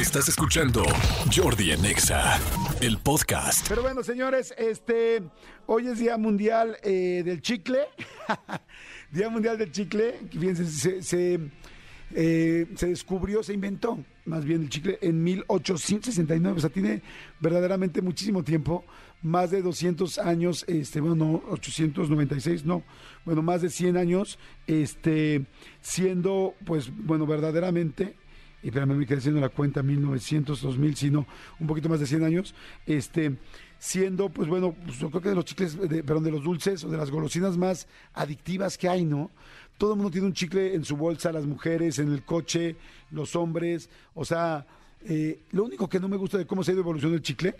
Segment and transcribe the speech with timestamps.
[0.00, 0.82] Estás escuchando
[1.30, 2.40] Jordi en Exa,
[2.80, 3.68] el podcast.
[3.68, 5.22] Pero bueno, señores, este,
[5.66, 7.80] hoy es Día Mundial eh, del Chicle.
[9.12, 10.14] Día Mundial del Chicle.
[10.30, 11.38] Fíjense, se,
[12.14, 16.56] eh, se descubrió, se inventó más bien el chicle en 1869.
[16.56, 17.02] O sea, tiene
[17.38, 18.84] verdaderamente muchísimo tiempo.
[19.22, 22.82] Más de 200 años, este, bueno, no, 896, no.
[23.26, 25.44] Bueno, más de 100 años, este,
[25.82, 28.16] siendo, pues, bueno, verdaderamente
[28.62, 31.26] y espérame, me quedé haciendo la cuenta, 1900, 2000, sino
[31.58, 32.54] un poquito más de 100 años,
[32.86, 33.36] este,
[33.78, 36.84] siendo, pues bueno, pues yo creo que de los chicles, de- perdón, de los dulces
[36.84, 39.30] o de las golosinas más adictivas que hay, ¿no?
[39.78, 42.76] Todo el mundo tiene un chicle en su bolsa, las mujeres, en el coche,
[43.10, 44.66] los hombres, o sea,
[45.08, 47.54] eh, lo único que no me gusta de cómo se ha ido evolucionando el chicle,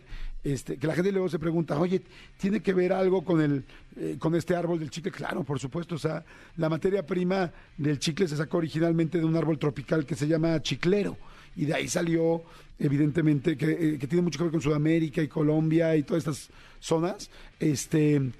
[0.45, 2.03] este, que la gente luego se pregunta, oye,
[2.39, 3.65] ¿tiene que ver algo con el,
[3.97, 5.11] eh, con este árbol del chicle?
[5.11, 6.25] Claro, por supuesto, o sea,
[6.57, 10.61] la materia prima del chicle se sacó originalmente de un árbol tropical que se llama
[10.61, 11.17] chiclero,
[11.57, 12.43] y de ahí salió,
[12.79, 16.51] evidentemente, que, eh, que tiene mucho que ver con Sudamérica y Colombia y todas estas
[16.79, 18.33] zonas, este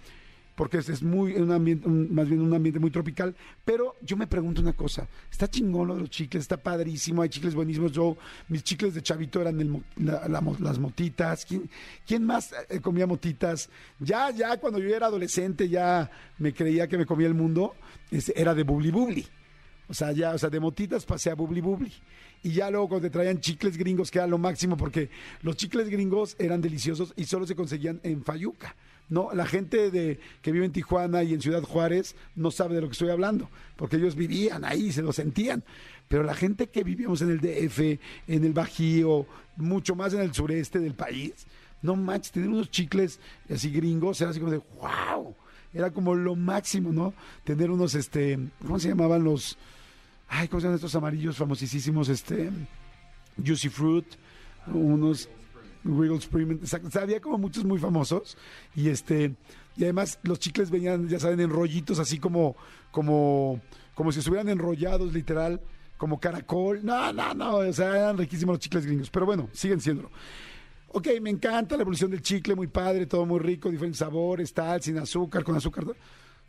[0.61, 3.35] porque es, es muy un ambiente, más bien un ambiente muy tropical.
[3.65, 7.31] Pero yo me pregunto una cosa, está chingón lo de los chicles, está padrísimo, hay
[7.31, 7.93] chicles buenísimos.
[7.93, 11.47] Yo, mis chicles de chavito eran el las motitas.
[11.47, 11.71] ¿Quién,
[12.07, 13.71] quién más eh, comía motitas?
[14.01, 17.75] Ya, ya cuando yo era adolescente ya me creía que me comía el mundo.
[18.11, 19.27] Era de bubli bubli.
[19.91, 21.93] O sea, ya, o sea, de motitas pasé a bubli bubli.
[22.45, 25.11] Y ya luego cuando te traían chicles gringos, que era lo máximo, porque
[25.43, 28.77] los chicles gringos eran deliciosos y solo se conseguían en Fayuca.
[29.09, 32.83] No, la gente de, que vive en Tijuana y en Ciudad Juárez no sabe de
[32.83, 35.65] lo que estoy hablando, porque ellos vivían ahí, se lo sentían.
[36.07, 40.33] Pero la gente que vivíamos en el DF, en el Bajío, mucho más en el
[40.33, 41.35] sureste del país,
[41.83, 43.19] no manches, tener unos chicles
[43.53, 45.35] así gringos era así como de wow.
[45.73, 47.15] Era como lo máximo, ¿no?
[47.45, 49.57] Tener unos, este, ¿cómo se llamaban los?
[50.31, 52.09] Ay, ¿cómo se llaman estos amarillos famosísimos?
[52.09, 52.51] Este,
[53.45, 54.07] Juicy Fruit,
[54.73, 55.29] unos.
[55.85, 58.37] O sea, había como muchos muy famosos
[58.77, 59.35] y este
[59.79, 62.55] y además los chicles venían, ya saben, en rollitos así como
[62.91, 63.63] como
[63.95, 65.61] como si estuvieran enrollados literal,
[65.97, 66.85] como caracol.
[66.85, 70.11] No, no, no, o sea, eran riquísimos los chicles gringos, pero bueno, siguen siéndolo.
[70.89, 74.83] Ok, me encanta la evolución del chicle, muy padre, todo muy rico, diferentes sabores, tal,
[74.83, 75.85] sin azúcar, con azúcar.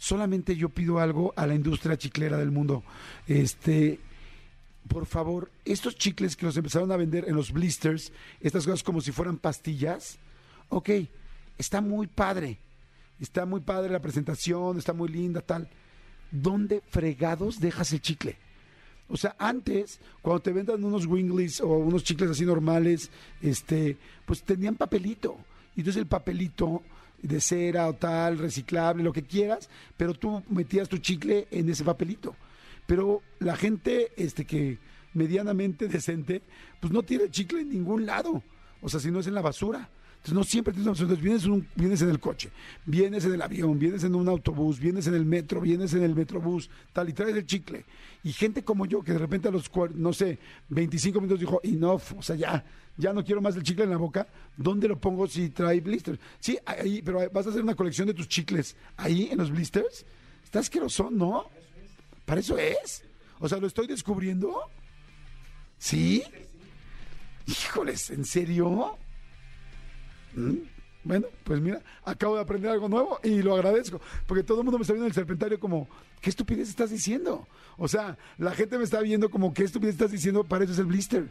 [0.01, 2.83] Solamente yo pido algo a la industria chiclera del mundo.
[3.27, 3.99] Este,
[4.87, 8.99] por favor, estos chicles que los empezaron a vender en los blisters, estas cosas como
[8.99, 10.17] si fueran pastillas,
[10.69, 10.89] ok,
[11.59, 12.57] está muy padre,
[13.19, 15.69] está muy padre la presentación, está muy linda, tal.
[16.31, 18.37] ¿Dónde fregados dejas el chicle?
[19.07, 24.41] O sea, antes, cuando te vendan unos Wingleys o unos chicles así normales, este, pues
[24.41, 25.37] tenían papelito.
[25.75, 26.81] Y entonces el papelito
[27.21, 31.83] de cera o tal, reciclable, lo que quieras, pero tú metías tu chicle en ese
[31.83, 32.35] papelito.
[32.85, 34.79] Pero la gente este, que
[35.13, 36.41] medianamente decente,
[36.79, 38.43] pues no tiene chicle en ningún lado.
[38.81, 39.89] O sea, si no es en la basura.
[40.21, 41.05] Entonces no siempre tienes una basura.
[41.07, 42.51] Entonces vienes, en un- vienes en el coche,
[42.85, 46.13] vienes en el avión, vienes en un autobús, vienes en el metro, vienes en el
[46.13, 47.85] metrobús, tal, y traes el chicle.
[48.23, 50.37] Y gente como yo, que de repente a los, no sé,
[50.69, 52.63] 25 minutos dijo, enough, o sea, ya,
[52.97, 56.19] ya no quiero más el chicle en la boca, ¿dónde lo pongo si trae blisters?
[56.39, 60.05] Sí, ahí, pero vas a hacer una colección de tus chicles ahí en los blisters.
[60.43, 61.45] Está asqueroso, ¿no?
[62.25, 63.03] Para eso es.
[63.39, 64.55] O sea, lo estoy descubriendo.
[65.79, 66.23] ¿Sí?
[67.47, 68.97] Híjoles, ¿en serio?
[70.35, 70.57] Mm,
[71.03, 74.77] Bueno, pues mira, acabo de aprender algo nuevo y lo agradezco, porque todo el mundo
[74.77, 75.89] me está viendo en el serpentario como,
[76.21, 77.47] ¿qué estupidez estás diciendo?
[77.77, 80.43] O sea, la gente me está viendo como, ¿qué estupidez estás diciendo?
[80.43, 81.27] Para eso es el blister.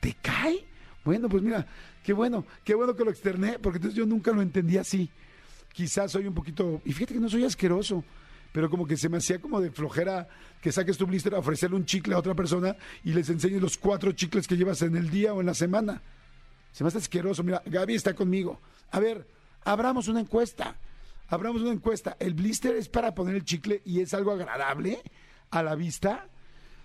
[0.00, 0.66] ¿Te cae?
[1.06, 1.66] Bueno, pues mira,
[2.02, 5.10] qué bueno, qué bueno que lo externé, porque entonces yo nunca lo entendí así.
[5.72, 8.04] Quizás soy un poquito, y fíjate que no soy asqueroso,
[8.52, 10.28] pero como que se me hacía como de flojera
[10.60, 13.78] que saques tu blister a ofrecerle un chicle a otra persona y les enseñes los
[13.78, 16.02] cuatro chicles que llevas en el día o en la semana.
[16.74, 17.44] Se me hace asqueroso.
[17.44, 18.60] Mira, Gaby está conmigo.
[18.90, 19.28] A ver,
[19.64, 20.76] abramos una encuesta.
[21.28, 22.16] Abramos una encuesta.
[22.18, 25.00] ¿El blister es para poner el chicle y es algo agradable
[25.50, 26.26] a la vista?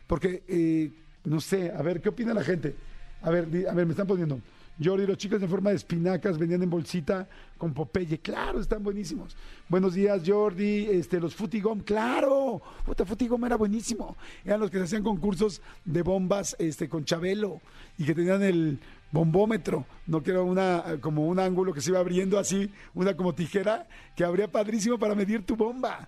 [0.05, 0.91] Porque, eh,
[1.23, 2.75] no sé, a ver, ¿qué opina la gente?
[3.23, 4.39] A ver, a ver, me están poniendo.
[4.81, 7.27] Jordi, los chicles en forma de espinacas venían en bolsita
[7.57, 8.19] con Popeye.
[8.19, 9.35] Claro, están buenísimos.
[9.67, 10.85] Buenos días, Jordi.
[10.85, 12.61] Este, los Futigom, claro.
[12.85, 14.15] Puta, Futigom era buenísimo.
[14.45, 17.59] Eran los que se hacían concursos de bombas este, con Chabelo
[17.97, 18.79] y que tenían el
[19.11, 23.33] bombómetro, no que era una, como un ángulo que se iba abriendo así, una como
[23.33, 26.07] tijera, que abría padrísimo para medir tu bomba.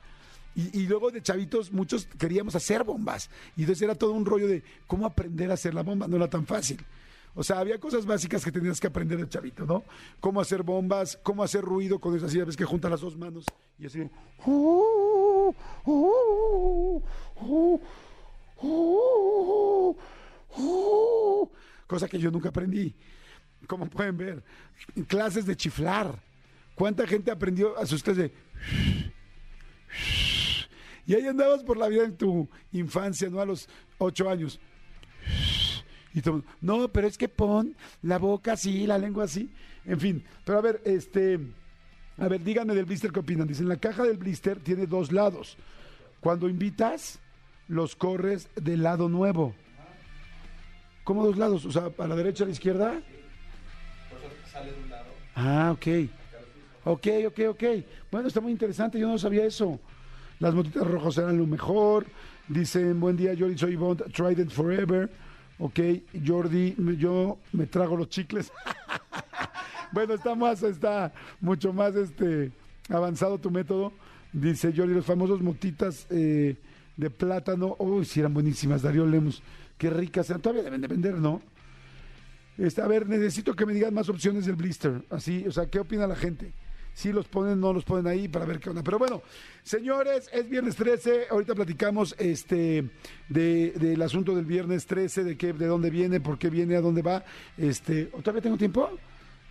[0.55, 3.29] Y, y luego de chavitos, muchos queríamos hacer bombas.
[3.57, 6.07] Y entonces era todo un rollo de cómo aprender a hacer la bomba.
[6.07, 6.77] No era tan fácil.
[7.33, 9.83] O sea, había cosas básicas que tenías que aprender de chavito, ¿no?
[10.19, 13.45] Cómo hacer bombas, cómo hacer ruido con a veces que junta las dos manos
[13.79, 14.09] y así.
[21.87, 22.93] Cosa que yo nunca aprendí.
[23.67, 24.43] Como pueden ver,
[25.07, 26.21] clases de chiflar.
[26.75, 28.33] ¿Cuánta gente aprendió a sus de...
[31.05, 33.39] Y ahí andabas por la vida en tu infancia, ¿no?
[33.39, 33.67] A los
[33.97, 34.59] ocho años.
[36.13, 39.49] Y todo, no, pero es que pon la boca así, la lengua así.
[39.85, 41.39] En fin, pero a ver, este,
[42.17, 43.47] a ver, díganme del blister qué opinan.
[43.47, 45.57] Dicen, la caja del blister tiene dos lados.
[46.19, 47.19] Cuando invitas,
[47.67, 49.55] los corres del lado nuevo.
[51.03, 51.65] ¿Cómo dos lados?
[51.65, 53.01] O sea, a la derecha, a la izquierda.
[55.35, 55.87] Ah, ok.
[56.83, 57.63] Ok, ok, ok.
[58.11, 59.79] Bueno, está muy interesante, yo no sabía eso.
[60.39, 62.05] Las motitas rojas eran lo mejor.
[62.47, 65.09] Dicen, buen día, Jordi, soy Bond, Trident Forever.
[65.63, 65.79] Ok,
[66.25, 68.51] Jordi, yo me trago los chicles.
[69.91, 72.51] bueno, está más, está mucho más este
[72.89, 73.93] avanzado tu método.
[74.33, 76.55] Dice Jordi, los famosos motitas eh,
[76.97, 77.75] de plátano.
[77.77, 79.43] Uy, sí eran buenísimas, Darío Lemos.
[79.77, 80.41] Qué ricas eran.
[80.41, 81.43] Todavía deben de vender, ¿no?
[82.57, 85.05] Este, a ver, necesito que me digan más opciones del blister.
[85.11, 86.53] Así, o sea, ¿qué opina la gente?
[86.93, 88.83] Si los ponen, no los ponen ahí para ver qué onda.
[88.83, 89.21] Pero bueno,
[89.63, 91.27] señores, es viernes 13.
[91.31, 92.89] Ahorita platicamos este
[93.29, 96.81] de, del asunto del viernes 13, de qué, de dónde viene, por qué viene, a
[96.81, 97.23] dónde va.
[97.57, 98.89] Este, ¿todavía tengo tiempo?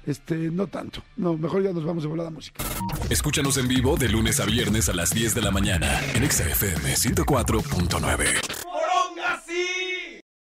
[0.07, 1.03] Este, no tanto.
[1.17, 2.65] No, mejor ya nos vamos de volada a música.
[3.11, 6.49] Escúchanos en vivo de lunes a viernes a las 10 de la mañana en Exa
[6.49, 8.60] FM 104.9.